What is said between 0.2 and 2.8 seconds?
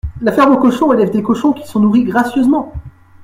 La ferme aux cochons élève des cochons qui sont nourris gracieusement.